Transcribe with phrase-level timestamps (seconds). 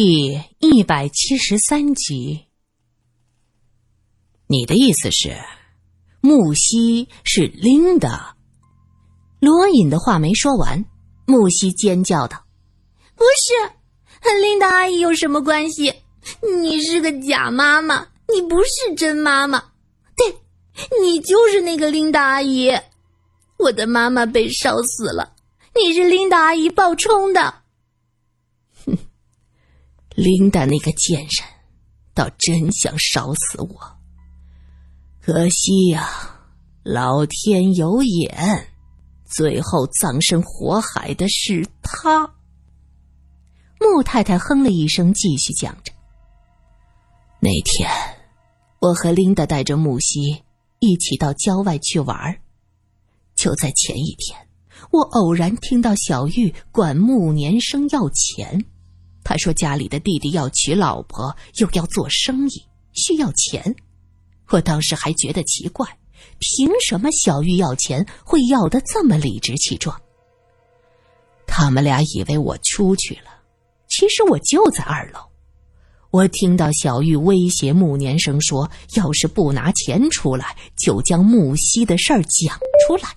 [0.00, 2.46] 第一百七十三集。
[4.46, 5.36] 你的意思是，
[6.20, 8.36] 木西是琳达？
[9.40, 10.84] 罗隐的话没说完，
[11.26, 12.44] 木西尖叫道
[13.16, 13.72] ：“不是，
[14.20, 15.92] 和琳达阿姨有什么关系？
[16.62, 19.60] 你是个假妈妈，你不是真妈妈。
[20.16, 20.32] 对，
[21.02, 22.70] 你就是那个琳达阿姨。
[23.58, 25.34] 我的妈妈被烧死了，
[25.74, 27.52] 你是琳达阿姨冒充的。”
[30.18, 31.30] 琳达那个贱人，
[32.12, 33.78] 倒真想烧死我。
[35.20, 36.10] 可惜呀，
[36.82, 38.66] 老天有眼，
[39.24, 42.34] 最后葬身火海的是他。
[43.78, 45.92] 穆太太哼了一声，继续讲着
[47.38, 47.88] ：“那天，
[48.80, 50.42] 我和琳达带着木西
[50.80, 52.40] 一起到郊外去玩
[53.36, 54.36] 就在前一天，
[54.90, 58.64] 我偶然听到小玉管穆年生要钱。
[59.28, 63.76] 他说家里的弟弟要娶老婆，又要做生意，需要钱。”
[64.48, 65.86] 我当时还觉得奇怪，
[66.38, 70.00] 凭什么小玉要钱会要的这么理直气壮？
[71.46, 73.42] 他们俩以为我出去了，
[73.90, 75.20] 其实我就在二楼。
[76.10, 83.10] 我听到小玉威胁穆年生说：“要是不拿钱出来，就将木西的事儿讲出来。”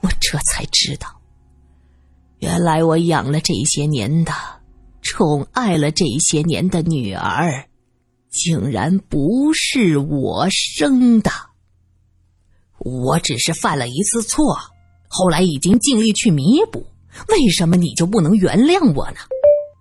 [0.00, 1.17] 我这才知道，
[2.38, 4.32] 原来我养了这些年的、
[5.02, 7.68] 宠爱了这些年的女儿。
[8.30, 11.30] 竟然不是我生的，
[12.78, 14.54] 我只是犯了一次错，
[15.08, 16.86] 后来已经尽力去弥补。
[17.28, 19.16] 为什么你就不能原谅我呢？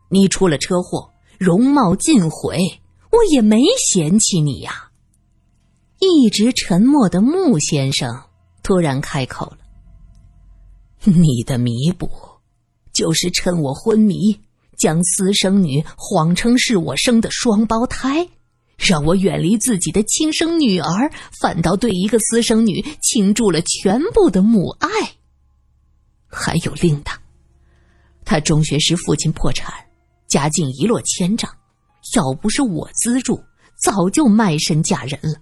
[0.10, 2.80] 你出了车祸，容貌尽毁，
[3.12, 4.92] 我也没嫌弃你呀。
[6.00, 8.24] 一直沉默的穆先生
[8.64, 9.58] 突然开口了
[11.04, 12.10] ：“你的弥补，
[12.98, 14.40] 就是趁我昏迷，
[14.76, 18.28] 将私生女谎称是我生的双胞胎。”
[18.78, 24.89] 让我远离自己的亲生女儿，反倒对一个私生女倾注了全部的母爱。
[26.27, 27.20] 还有琳达，
[28.23, 29.73] 她中学时父亲破产，
[30.27, 31.52] 家境一落千丈，
[32.16, 33.43] 要不是我资助，
[33.83, 35.39] 早就卖身嫁人了。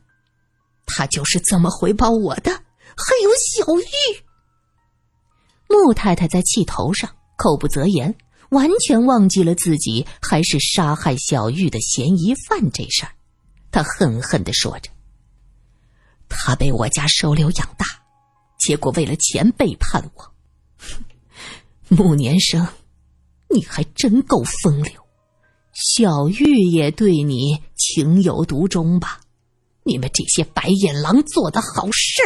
[0.86, 2.52] 她就是这么回报我的。
[2.52, 4.24] 还有小玉，
[5.68, 8.16] 穆太太在气头上，口不择言，
[8.50, 13.12] 完全忘记了自己还是杀害小玉的嫌疑犯这事儿。
[13.72, 14.90] 他恨恨的说着
[16.30, 17.86] ：“他被我家收留养大，
[18.58, 20.32] 结果为了钱背叛我。
[21.90, 22.66] 穆年生，
[23.50, 24.94] 你还真够风流。
[25.74, 29.20] 小玉也对你情有独钟吧？
[29.84, 32.22] 你们这些白眼狼做的好事。”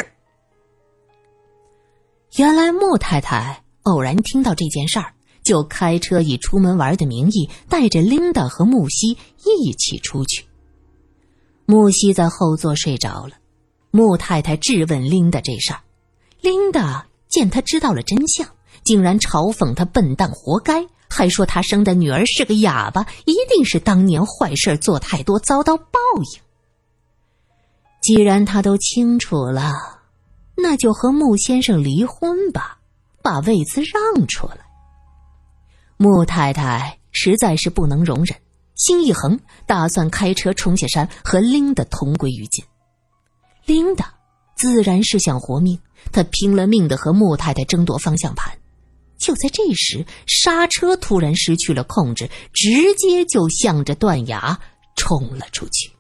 [2.37, 5.13] 原来穆太太偶然听到这件事儿，
[5.43, 10.45] 就开车以出门玩的名义，带着琳达和木西一起出去。
[11.65, 13.33] 木西在后座睡着了，
[13.91, 15.81] 穆太太质问琳达这事儿，
[16.41, 18.47] 琳达见他知道了真相，
[18.83, 25.99] 竟然嘲讽他笨蛋，活该，还说他生的女儿是个哑巴，一定是当年坏事做太多，遭到报
[26.33, 26.41] 应。
[28.01, 29.73] 既然他都清楚了，
[30.55, 32.78] 那就和穆先生离婚吧，
[33.29, 34.57] 把位子让出来。
[35.97, 38.35] 穆太太实在是不能容忍。
[38.75, 42.65] 心一横，打算开车冲下山和琳达同归于尽。
[43.65, 44.15] 琳达
[44.55, 45.79] 自然是想活命，
[46.11, 48.57] 她拼了命的和穆太太争夺方向盘。
[49.19, 54.59] 就在这时，刹车突然失去了控制，直接就向着断崖
[54.95, 55.91] 冲了出去。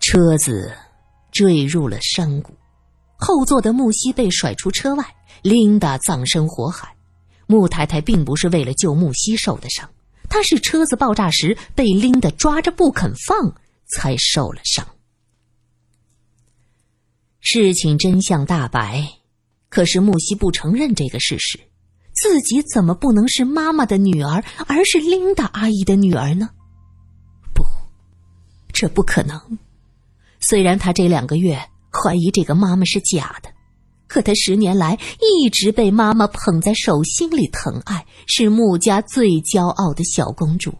[0.00, 0.74] 车子
[1.30, 2.54] 坠入了山谷，
[3.18, 5.04] 后座的木西被甩出车外，
[5.42, 6.94] 琳达葬身火海。
[7.46, 9.90] 穆太太并不是为了救木西受的伤。
[10.28, 13.52] 她是车子爆炸时被琳达抓着不肯放，
[13.88, 14.86] 才受了伤。
[17.40, 19.04] 事情真相大白，
[19.68, 21.58] 可是木西不承认这个事实。
[22.12, 26.50] 自己怎么不能是妈妈的女儿，而是琳达阿姨的女儿呢？
[27.52, 27.64] 不，
[28.72, 29.58] 这不可能。
[30.38, 31.58] 虽然他这两个月
[31.90, 33.50] 怀疑这个妈妈是假的。
[34.10, 40.74] 可她十年来一直被妈妈捧在手心里疼爱，是穆家最骄傲的小公主。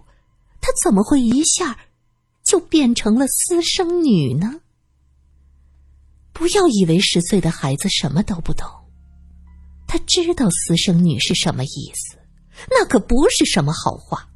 [0.61, 1.79] 她怎么会一下
[2.43, 4.56] 就变成了私生女呢？
[6.32, 8.67] 不要以为十岁的孩子什么都不懂，
[9.87, 12.19] 他知道私生女是什么意思，
[12.69, 14.29] 那可不是什么好话。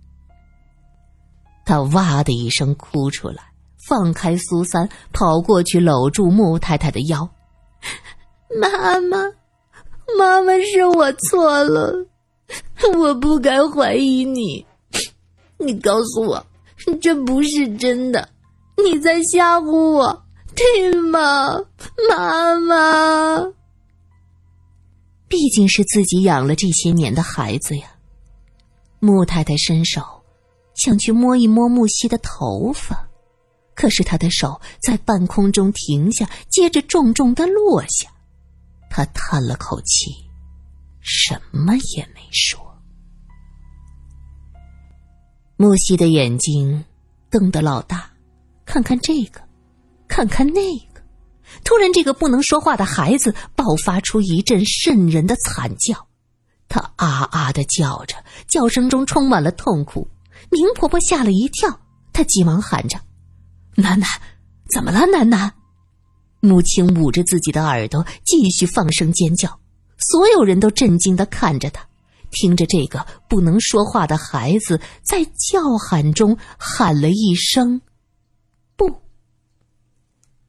[1.65, 3.43] 他哇的一声哭出来，
[3.89, 7.29] 放开苏三，跑过去搂住穆太太的腰。
[8.61, 9.19] 妈妈，
[10.19, 12.07] 妈妈是我错了，
[12.97, 14.65] 我不该怀疑你。
[15.59, 16.47] 你告诉我，
[17.01, 18.29] 这不是真的，
[18.77, 20.25] 你在吓唬我，
[20.55, 21.59] 对吗，
[22.09, 23.53] 妈妈？
[25.27, 27.87] 毕竟是自己养了这些年的孩子呀。
[29.01, 30.01] 穆太太伸手
[30.75, 33.09] 想去摸一摸木西的头发，
[33.75, 38.14] 可是她的手在半空中停下，接着重重的落下。
[38.97, 40.15] 他叹了口气，
[41.01, 42.61] 什么也没说。
[45.57, 46.85] 木西的眼睛
[47.29, 48.09] 瞪得老大，
[48.65, 49.41] 看看这个，
[50.07, 51.03] 看看那个。
[51.65, 56.07] 突然，这个不能说话的孩子爆发出一阵瘆人的惨叫，
[56.69, 58.15] 他啊啊的叫着，
[58.47, 60.09] 叫声中充满了痛苦。
[60.53, 61.81] 明婆婆吓了一跳，
[62.13, 62.97] 她急忙喊着
[63.75, 64.09] ：“楠楠，
[64.73, 65.53] 怎么了，楠楠？”
[66.45, 69.59] 母亲捂着自己的耳朵，继续放声尖叫。
[69.97, 71.89] 所有人都震惊的看着他。
[72.31, 77.81] 听着，这个不能说话的孩子在叫喊中喊了一声
[78.77, 79.01] “不”，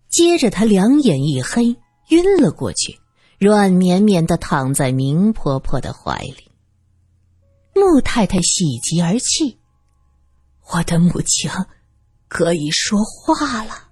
[0.10, 1.78] 接着他两眼一黑，
[2.10, 3.00] 晕了过去，
[3.38, 6.52] 软绵绵的躺在明婆婆的怀里。
[7.74, 9.60] 穆太太喜极而泣
[10.74, 11.50] ：“我的母亲
[12.28, 13.84] 可以说话了。”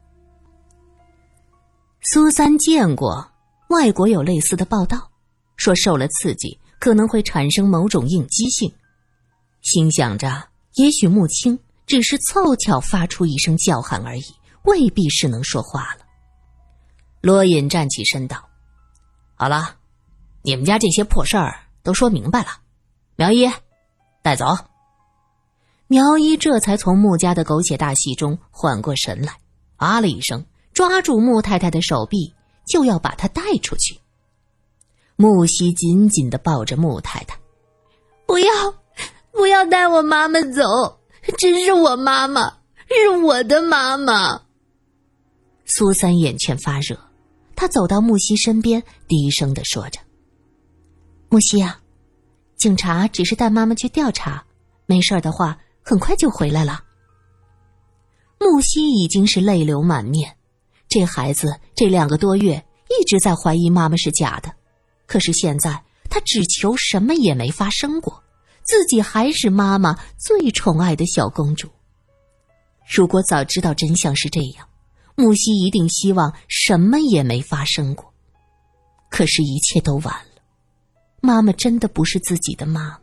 [2.03, 3.31] 苏三见过
[3.69, 5.09] 外国有类似的报道，
[5.57, 6.59] 说受了刺激。
[6.79, 8.69] 可能会产生某种应激性，
[9.61, 14.25] 心想着，也许穆青只是凑巧发出一声叫喊而已，
[14.65, 16.01] 未必是能说话了。
[17.21, 18.49] 罗隐站起身道
[19.35, 19.77] ：“好了，
[20.41, 22.49] 你们家这些破事儿都说明白了，
[23.15, 23.49] 苗一，
[24.21, 24.45] 带走。”
[25.87, 29.37] 苗一这才从穆家的狗血大戏中缓过神来，
[29.77, 32.33] 啊了一声，抓住穆太太的手臂，
[32.65, 33.99] 就要把她带出去。
[35.15, 37.37] 木西紧紧的抱着穆太太，
[38.25, 38.51] 不要，
[39.31, 40.99] 不要带我妈妈走，
[41.37, 44.41] 这是我妈妈，是我的妈妈。
[45.65, 46.99] 苏三眼圈发热，
[47.55, 49.99] 他走到木西身边，低声的说着
[51.29, 51.79] ：“木西啊，
[52.57, 54.43] 警察只是带妈妈去调查，
[54.87, 56.83] 没事的话，很快就回来了。”
[58.39, 60.35] 木西已经是泪流满面，
[60.93, 64.53] 这孩子这两个多月一直在怀疑妈妈是假的。
[65.07, 68.21] 可是现在，他只求什么也没发生过，
[68.61, 71.67] 自己还是妈妈最宠爱的小公主。
[72.87, 74.67] 如果早知道真相是这样，
[75.15, 78.13] 木西一定希望什么也没发生过。
[79.09, 80.43] 可是，一切都晚了，
[81.23, 82.99] 妈妈真的不是自己的妈妈。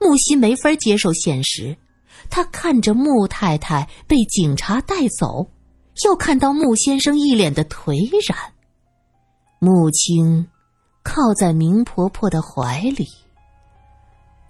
[0.00, 1.76] 木西没法接受现实，
[2.30, 5.50] 他看着穆太太被警察带走，
[6.04, 8.52] 又看到穆先生一脸的颓然，
[9.58, 10.48] 穆青。
[11.04, 13.08] 靠在明婆婆的怀里，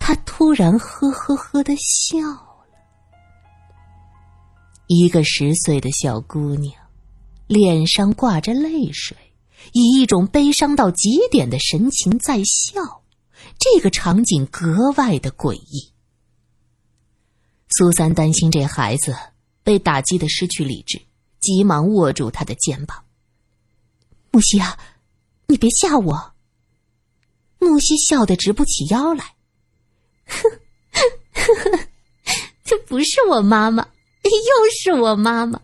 [0.00, 2.66] 她突然呵呵呵的笑了。
[4.88, 6.74] 一个十岁的小姑娘，
[7.46, 9.16] 脸上挂着泪水，
[9.72, 13.02] 以一种悲伤到极点的神情在笑，
[13.60, 15.92] 这个场景格外的诡异。
[17.68, 19.14] 苏三担心这孩子
[19.62, 21.00] 被打击的失去理智，
[21.40, 23.04] 急忙握住他的肩膀
[24.30, 24.78] ：“木西啊，
[25.46, 26.32] 你别吓我。”
[27.60, 29.34] 木西笑得直不起腰来，
[30.26, 30.48] 呵
[30.92, 31.78] 呵呵，
[32.62, 33.82] 这不是我妈妈，
[34.22, 35.60] 又是我妈妈，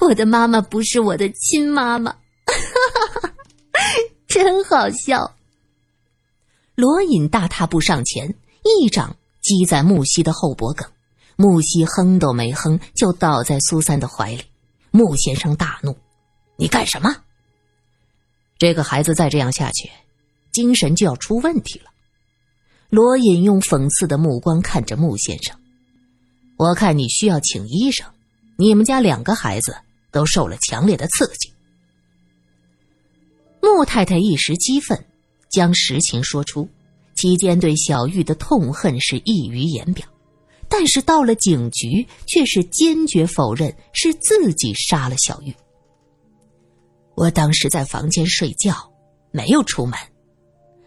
[0.00, 2.16] 我的妈妈不是我的亲妈妈，
[4.26, 5.36] 真好笑。
[6.74, 8.34] 罗隐大踏步上前，
[8.64, 10.90] 一掌击在木西的后脖梗，
[11.36, 14.42] 木西哼都没哼，就倒在苏三的怀里。
[14.96, 15.94] 穆先生大怒
[16.56, 17.14] ：“你干什么？
[18.56, 19.90] 这个孩子再这样下去。”
[20.52, 21.90] 精神就要出问题了。
[22.88, 25.54] 罗隐用讽刺的目光看着穆先生
[26.56, 28.10] ：“我看你需要请医生。
[28.56, 29.76] 你们家两个孩子
[30.10, 31.52] 都受了强烈的刺激。”
[33.60, 35.04] 穆太太一时激愤，
[35.50, 36.66] 将实情说出，
[37.14, 40.06] 期间对小玉的痛恨是溢于言表。
[40.68, 45.54] 但是到了警局，却是坚决否认是自己杀了小玉。
[47.14, 48.74] 我当时在房间睡觉，
[49.30, 49.98] 没有出门。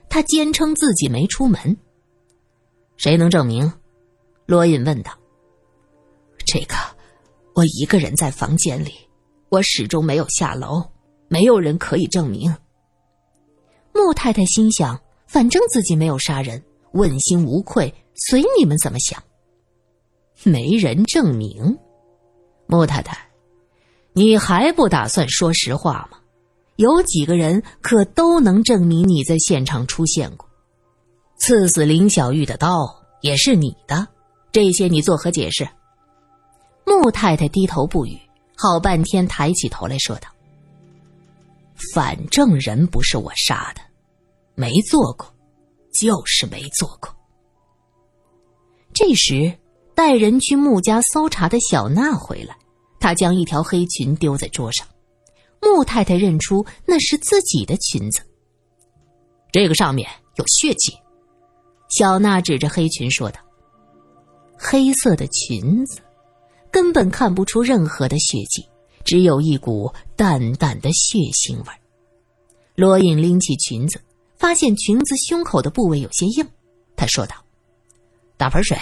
[0.09, 1.77] 他坚称自己没出门。
[2.97, 3.71] 谁能证明？
[4.45, 5.11] 罗隐问道。
[6.45, 6.75] 这个，
[7.53, 8.93] 我一个人在房间里，
[9.49, 10.83] 我始终没有下楼，
[11.27, 12.55] 没有人可以证明。
[13.93, 19.23] 穆太太心想：反正自己没有杀人，问心无愧，随你们怎么想。
[20.43, 21.77] 没人证明。
[22.67, 23.17] 穆太太，
[24.13, 26.17] 你还不打算说实话吗？
[26.75, 30.47] 有几个人可都能证明你在现场出现过？
[31.39, 32.87] 刺死林小玉的刀
[33.21, 34.07] 也是你的，
[34.51, 35.67] 这些你作何解释？
[36.85, 38.17] 穆太太低头不语，
[38.55, 40.29] 好半天抬起头来说道
[41.93, 43.81] ：“反正人不是我杀的，
[44.55, 45.25] 没做过，
[45.93, 47.13] 就是没做过。”
[48.93, 49.53] 这时，
[49.99, 52.55] 带人去穆家搜查的小娜回来，
[53.01, 54.87] 她将一条黑裙丢在桌上。
[55.61, 58.21] 穆太太认出那是自己的裙子，
[59.51, 60.93] 这个上面有血迹。
[61.89, 63.41] 小娜指着黑裙说道
[64.57, 65.99] ：“黑色的裙子，
[66.71, 68.65] 根本看不出任何的血迹，
[69.03, 71.73] 只有一股淡淡的血腥味。”
[72.73, 73.99] 罗隐拎起裙子，
[74.37, 76.47] 发现裙子胸口的部位有些硬，
[76.95, 77.35] 他说道
[78.39, 78.77] ：“打盆水。”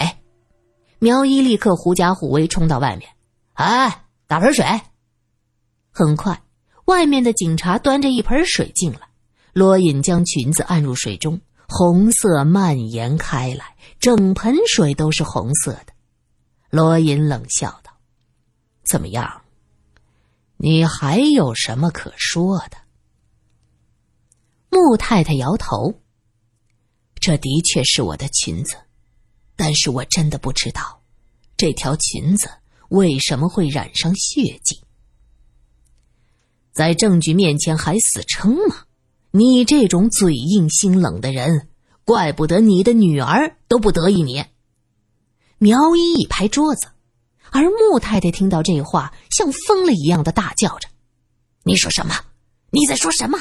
[0.98, 3.10] 苗一立刻狐假虎威冲到外面
[3.54, 4.64] ：“哎，打盆水！”
[5.90, 6.42] 很快，
[6.86, 9.08] 外面的警察端着一盆水进来，
[9.52, 11.40] 罗隐将裙子按入水中。
[11.70, 15.92] 红色蔓延开来，整盆水都是红色的。
[16.70, 17.92] 罗隐冷笑道
[18.88, 19.42] ：“怎么样？
[20.56, 22.78] 你还有什么可说的？”
[24.70, 26.00] 穆太太摇头
[27.20, 28.76] ：“这的确是我的裙子，
[29.58, 31.02] 但是我真的不知道，
[31.56, 32.48] 这条裙子
[32.88, 34.80] 为什么会染上血迹。
[36.72, 38.84] 在证据面前还死撑吗？”
[39.30, 41.68] 你这种嘴硬心冷的人，
[42.04, 44.42] 怪不得你的女儿都不得意你。
[45.58, 46.88] 苗一一拍桌子，
[47.50, 50.88] 而穆太太听到这话，像疯了一样的大叫着
[51.62, 52.14] ：“你说什么？
[52.70, 53.38] 你在说什么？”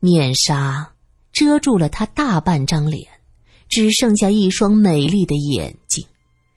[0.00, 0.92] 面纱
[1.32, 3.19] 遮住了她大半张脸，
[3.70, 6.06] 只剩下一双美丽的眼睛，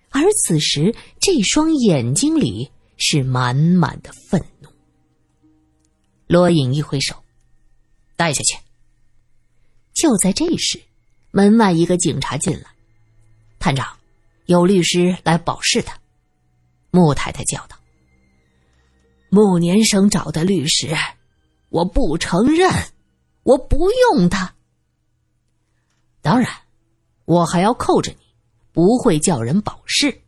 [0.09, 4.67] 而此时这双眼睛里是满满的愤怒。
[6.27, 7.15] 罗隐一挥手。
[8.15, 8.57] 带下去。
[9.93, 10.79] 就在这时，
[11.31, 12.69] 门外一个警察进来。
[13.59, 13.97] 探长，
[14.45, 15.97] 有律师来保释他。
[16.91, 17.75] 穆太太叫道
[19.29, 20.95] ：“穆年生找的律师，
[21.69, 22.71] 我不承认，
[23.41, 24.53] 我不用他。
[26.21, 26.49] 当然，
[27.25, 28.17] 我还要扣着你，
[28.71, 30.21] 不会叫人保释。”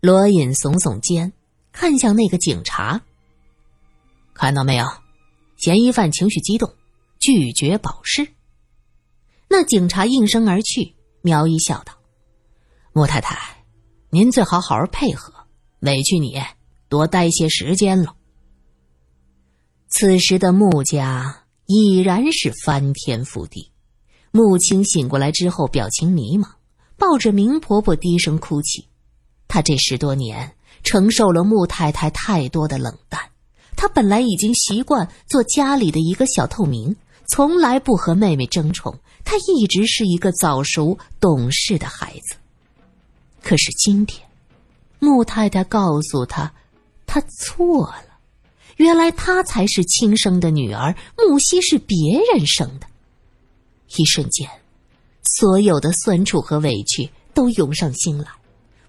[0.00, 1.32] 罗隐耸耸肩，
[1.72, 3.02] 看向那个警察。
[4.32, 4.86] 看到没有？
[5.56, 6.72] 嫌疑犯情绪激动，
[7.18, 8.28] 拒绝保释。
[9.48, 10.94] 那警察应声而去。
[11.22, 11.92] 苗一笑道
[12.94, 13.62] ：“穆太太，
[14.08, 15.34] 您最好好好配合，
[15.80, 16.40] 委屈你
[16.88, 18.16] 多待些时间了。”
[19.88, 23.69] 此时的穆家已然是翻天覆地。
[24.32, 26.46] 穆青醒过来之后，表情迷茫，
[26.96, 28.86] 抱着明婆婆低声哭泣。
[29.48, 30.52] 她这十多年
[30.84, 33.20] 承受了穆太太太多的冷淡。
[33.76, 36.94] 她本来已经习惯做家里的一个小透明，
[37.26, 38.98] 从来不和妹妹争宠。
[39.24, 42.36] 她一直是一个早熟懂事的孩子。
[43.42, 44.28] 可是今天，
[44.98, 46.52] 穆太太告诉他，
[47.06, 48.04] 他错了。
[48.76, 52.86] 原来他才是亲生的女儿，木西是别人生的。
[53.96, 54.48] 一瞬间，
[55.22, 58.26] 所有的酸楚和委屈都涌上心来。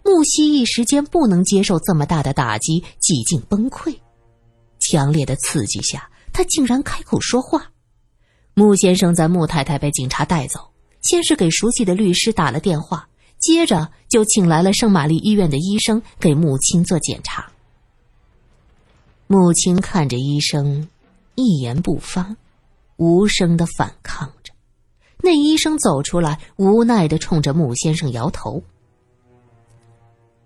[0.04, 3.96] 木西一时间不能接受这么大的打击，几近崩溃。
[4.80, 7.72] 强烈的刺激下，他竟然开口说话。
[8.54, 10.60] 穆先生在穆太太被警察带走，
[11.02, 13.08] 先是给熟悉的律师打了电话，
[13.40, 17.52] 接着就请来了圣玛丽医院的医生给母亲做检查。
[19.28, 20.90] 母亲看着医生，
[21.36, 22.36] 一言不发，
[22.98, 24.34] 无声的反抗。
[25.22, 28.64] 那医生走出来，无奈的冲着穆先生摇头。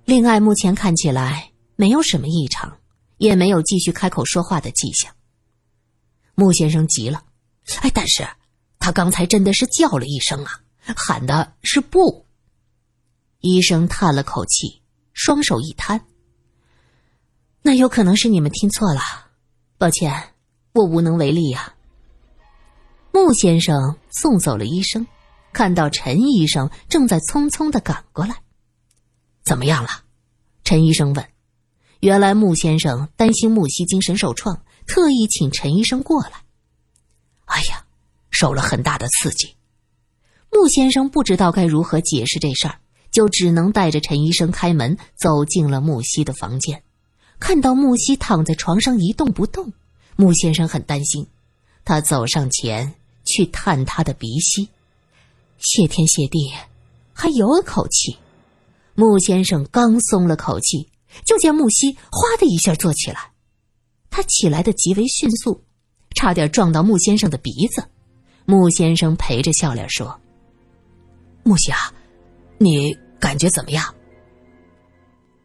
[0.05, 2.77] 令爱目前看起来没有什么异常。
[3.17, 5.09] 也没有继续开口说话的迹象。
[6.35, 7.23] 穆先生急了，
[7.79, 8.27] 哎，但是
[8.77, 10.59] 他刚才真的是叫了一声啊，
[10.97, 12.25] 喊的是不。
[13.39, 14.81] 医生叹了口气，
[15.13, 16.05] 双手一摊
[17.63, 18.99] ：“那有可能是你们听错了，
[19.77, 20.33] 抱歉，
[20.73, 21.74] 我无能为力呀。”
[23.15, 25.07] 穆先生送走了医生，
[25.53, 28.35] 看到陈医生正在匆匆的赶过来，
[29.45, 29.89] 怎么样了？
[30.65, 31.25] 陈医生问。
[32.01, 36.43] 原来穆先生担心木西精神受创，特意请陈医生过来。
[37.45, 37.85] 哎呀，
[38.31, 39.55] 受了很大的刺激。
[40.51, 42.79] 穆先生不知道该如何解释这事儿，
[43.11, 46.83] 就只能带着陈医生开门走进了木西的房间。
[47.39, 49.71] 看到木西躺在床上一动不动，
[50.17, 51.25] 穆先生很担心。
[51.85, 52.93] 他走上前
[53.35, 54.69] 去探他的鼻息，
[55.57, 56.53] 谢天谢地，
[57.13, 58.15] 还有口气。
[58.93, 60.89] 穆先生刚松了口气。
[61.23, 63.31] 就见木西哗的一下坐起来，
[64.09, 65.63] 他起来的极为迅速，
[66.13, 67.81] 差点撞到穆先生的鼻子。
[68.43, 70.19] 穆先生陪着笑脸说
[71.43, 71.77] ：“木西啊，
[72.57, 73.95] 你感觉怎么样？”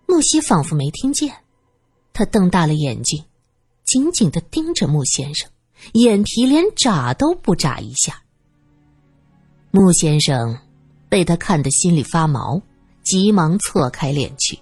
[0.08, 1.32] 木西仿佛没听见，
[2.12, 3.24] 他瞪大了眼睛，
[3.84, 5.48] 紧紧的盯着穆先生，
[5.92, 8.22] 眼皮连眨都不眨一下。
[9.70, 10.58] 穆先生
[11.08, 12.60] 被他看得心里发毛，
[13.02, 14.58] 急忙错开脸去。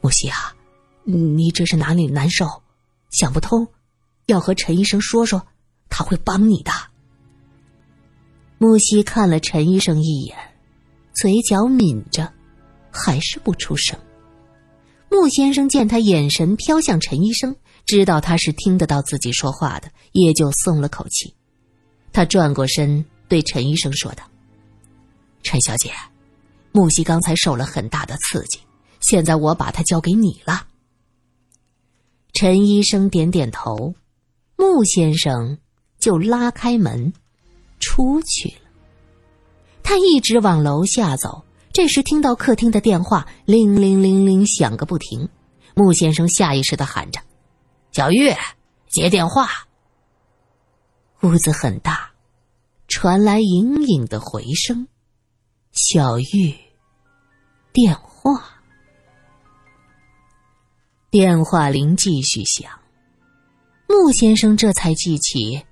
[0.00, 0.54] 木西啊，
[1.04, 2.46] 你这是哪里难受？
[3.10, 3.66] 想不通，
[4.26, 5.46] 要和陈医生说说，
[5.88, 6.72] 他会帮你的。
[8.58, 10.36] 木西看了陈医生一眼，
[11.12, 12.32] 嘴角抿着，
[12.90, 13.98] 还是不出声。
[15.10, 17.54] 穆先生见他眼神飘向陈医生，
[17.92, 21.34] 知道他是听得到自己说话的，也就松了口气。
[22.10, 23.04] 他转过身。
[23.28, 24.24] 对陈医生说道
[25.42, 25.90] ：“陈小姐，
[26.70, 28.58] 木西刚才受了很大的刺激，
[29.00, 30.66] 现在我把他交给你了。”
[32.34, 33.94] 陈医生点点头，
[34.56, 35.56] 穆先生
[35.98, 37.14] 就拉开门
[37.80, 38.70] 出去了。
[39.82, 45.26] 他一直往楼下走，这时听到客厅的电话铃铃铃铃响个不停。
[45.74, 47.18] 穆先生下意识的喊着
[47.92, 48.34] ：“小玉，
[48.88, 49.48] 接电话。”
[51.22, 52.10] 屋子很大。
[52.88, 54.86] 传来隐隐的回声，
[55.72, 56.54] 小玉，
[57.72, 58.60] 电话，
[61.08, 62.70] 电话铃继续响。
[63.88, 65.64] 穆先生这才记起，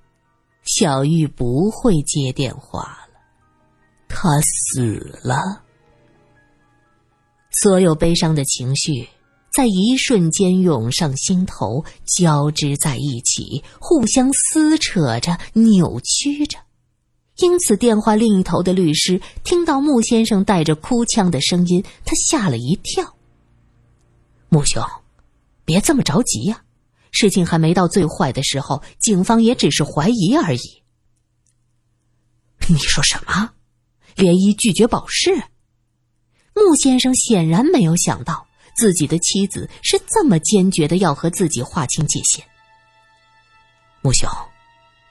[0.63, 2.81] 小玉不会接电话
[3.13, 3.19] 了，
[4.07, 5.63] 他死了。
[7.51, 9.07] 所有悲伤的情绪
[9.53, 16.57] 在一瞬间涌上心头，交织在一起，互相撕扯着，扭曲着。
[17.37, 23.15] 因此，电话另一头的律师听到穆先生带着哭腔的声音，他吓了一跳。
[24.47, 24.81] 穆兄，
[25.65, 26.63] 别这么着急呀，
[27.11, 30.81] 事情还没到最坏的时候，警方也只是怀疑而已。
[32.69, 33.51] 你说什么？
[34.15, 35.31] 连依拒绝保释？
[36.53, 42.45] 穆先生显然没有想到自己的妻子是这么坚决的要和自己划清界限。
[44.01, 44.29] 穆兄，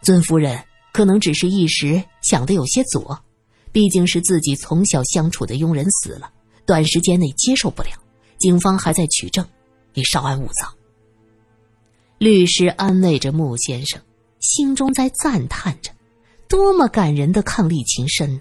[0.03, 0.63] 尊夫人。
[0.93, 3.17] 可能只是一时想的有些左，
[3.71, 6.33] 毕竟是自己从小相处的佣人死了，
[6.67, 7.91] 短时间内接受不了。
[8.41, 9.47] 警方还在取证，
[9.95, 10.69] 你稍安勿躁。
[12.19, 14.03] 律师安慰着穆先生，
[14.41, 15.93] 心中在赞叹着：
[16.49, 18.35] 多么感人的伉俪情深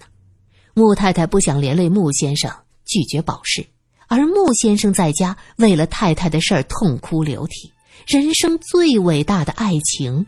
[0.74, 2.52] 穆太太不想连累穆先生，
[2.84, 3.64] 拒绝保释，
[4.10, 7.72] 而穆先生在家为了太太的事儿痛哭流涕，
[8.06, 10.26] 人生最伟大的爱情。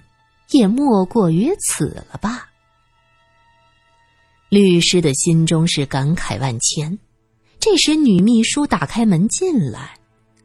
[0.53, 2.51] 也莫过于此了吧。
[4.51, 6.99] 律师的心中是感慨万千。
[7.59, 9.99] 这时，女秘书打开门进来，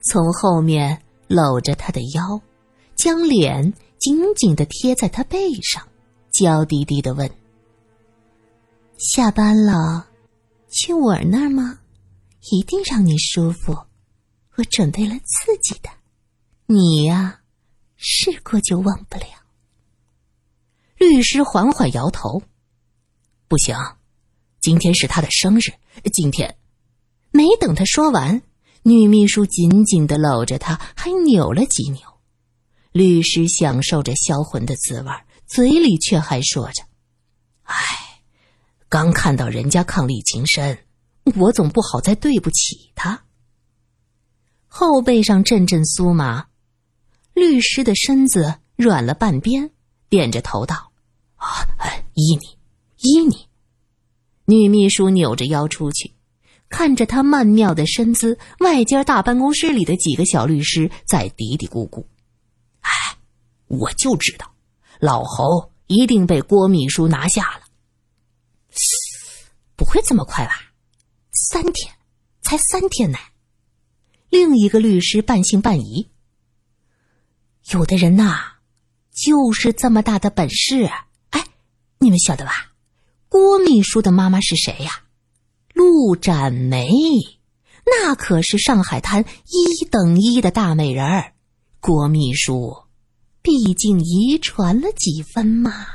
[0.10, 2.40] 从后面搂着他的腰，
[2.96, 5.86] 将脸紧紧的贴在他背上，
[6.32, 7.30] 娇滴滴的问
[8.98, 10.08] ：“下班了，
[10.70, 11.80] 去我那儿吗？
[12.52, 13.78] 一定让你舒服。
[14.56, 15.90] 我准备了刺激的，
[16.66, 17.42] 你呀，
[17.96, 19.26] 试过就忘不了。”
[20.98, 22.42] 律师缓缓摇头
[23.48, 23.76] ：“不行，
[24.60, 25.74] 今天是他的生日。
[26.12, 26.58] 今天……”
[27.30, 28.42] 没等他说完，
[28.82, 32.02] 女秘书紧紧的搂着他，还扭了几扭。
[32.92, 35.12] 律师享受着销魂的滋味，
[35.46, 36.84] 嘴里却还说着
[37.64, 37.76] ：“哎，
[38.90, 40.80] 刚看到人家伉俪情深，
[41.36, 43.24] 我总不好再对不起他。”
[44.68, 46.48] 后背上阵阵酥麻，
[47.34, 49.72] 律师的身子软了半边，
[50.10, 50.92] 点着头道。
[51.36, 51.66] 啊，
[52.14, 52.58] 依你，
[52.98, 53.48] 依你。
[54.46, 56.14] 女秘书扭着腰出去，
[56.70, 62.06] 看着她曼妙的身姿，外间大办公室里的几个小律师在嘀嘀咕咕
[62.82, 62.92] ：“哎，
[63.68, 64.52] 我就知道，
[65.00, 67.62] 老侯一定被郭秘书拿下了。
[69.76, 70.67] 不会这么快吧？
[71.38, 71.94] 三天，
[72.42, 73.18] 才三天呢。”
[74.30, 76.10] 另一个律师半信半疑
[77.72, 78.58] ：“有的人呐，
[79.12, 80.90] 就是这么大的本事。”
[81.32, 81.46] 哎
[82.00, 82.74] 你们晓得吧？
[83.30, 85.04] 郭秘书的妈妈是谁呀？
[85.74, 86.90] 陆展梅，
[87.86, 91.34] 那可是上海滩一等一的大美人儿。
[91.80, 92.84] 郭秘书，
[93.42, 95.86] 毕竟遗传了几分嘛。